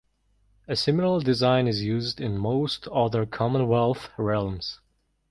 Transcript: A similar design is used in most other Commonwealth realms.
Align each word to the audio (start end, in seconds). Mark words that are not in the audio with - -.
A 0.67 0.75
similar 0.75 1.19
design 1.19 1.67
is 1.67 1.83
used 1.83 2.19
in 2.19 2.35
most 2.35 2.87
other 2.87 3.23
Commonwealth 3.27 4.09
realms. 4.17 4.79